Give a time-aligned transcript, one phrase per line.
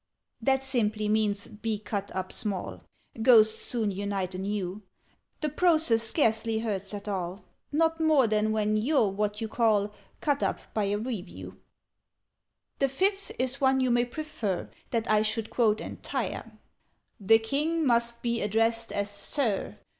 [0.41, 2.81] "That simply means 'be cut up small':
[3.21, 4.81] Ghosts soon unite anew:
[5.41, 10.41] The process scarcely hurts at all Not more than when you're what you call 'Cut
[10.41, 11.61] up' by a Review.
[12.79, 16.51] "The Fifth is one you may prefer That I should quote entire:
[17.21, 19.77] _The King must be addressed as 'Sir.'